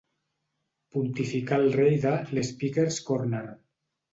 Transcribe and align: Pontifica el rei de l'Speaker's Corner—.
Pontifica 0.95 1.59
el 1.65 1.67
rei 1.81 1.99
de 2.07 2.15
l'Speaker's 2.33 3.01
Corner—. 3.11 3.45